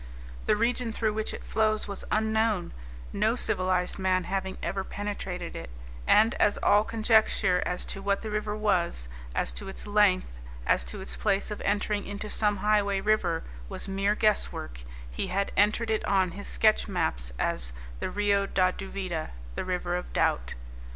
[0.47, 2.73] The region through which it flows was unknown,
[3.13, 5.69] no civilized man having ever penetrated it;
[6.07, 10.73] and as all conjecture as to what the river was, as to its length, and
[10.73, 15.27] as to its place of entering into some highway river, was mere guess work, he
[15.27, 20.11] had entered it on his sketch maps as the Rio da Duvida, the River of
[20.13, 20.55] Doubt.